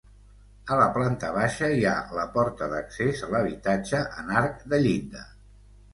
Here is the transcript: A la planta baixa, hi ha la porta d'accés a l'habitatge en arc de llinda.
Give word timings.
A 0.75 0.77
la 0.79 0.85
planta 0.95 1.27
baixa, 1.35 1.69
hi 1.75 1.85
ha 1.89 1.93
la 2.19 2.25
porta 2.37 2.69
d'accés 2.71 3.23
a 3.27 3.29
l'habitatge 3.35 4.01
en 4.23 4.37
arc 4.41 4.65
de 4.75 4.81
llinda. 4.87 5.23